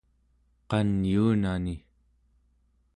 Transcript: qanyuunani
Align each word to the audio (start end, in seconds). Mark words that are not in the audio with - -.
qanyuunani 0.69 1.75